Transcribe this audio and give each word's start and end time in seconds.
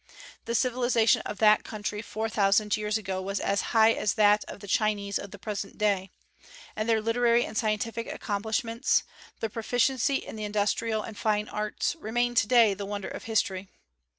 The 0.45 0.55
civilization 0.55 1.21
of 1.27 1.37
that 1.37 1.63
country 1.63 2.01
four 2.01 2.27
thousand 2.27 2.75
years 2.75 2.97
ago 2.97 3.21
was 3.21 3.39
as 3.39 3.69
high 3.69 3.91
as 3.93 4.15
that 4.15 4.43
of 4.45 4.59
the 4.59 4.67
Chinese 4.67 5.19
of 5.19 5.29
the 5.29 5.37
present 5.37 5.77
day; 5.77 6.09
and 6.75 6.89
their 6.89 6.99
literary 6.99 7.45
and 7.45 7.55
scientific 7.55 8.11
accomplishments, 8.11 9.03
their 9.41 9.49
proficiency 9.51 10.15
in 10.15 10.37
the 10.37 10.43
industrial 10.43 11.03
and 11.03 11.19
fine 11.19 11.47
arts, 11.49 11.95
remain 11.95 12.33
to 12.33 12.47
day 12.47 12.73
the 12.73 12.87
wonder 12.87 13.09
of 13.09 13.25
history. 13.25 13.69